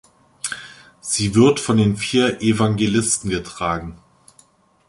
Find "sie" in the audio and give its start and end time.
0.99-1.35